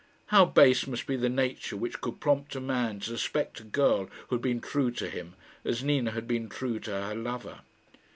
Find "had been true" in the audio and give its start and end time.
4.37-4.89, 6.09-6.79